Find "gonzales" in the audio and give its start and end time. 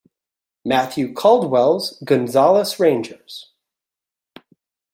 2.03-2.79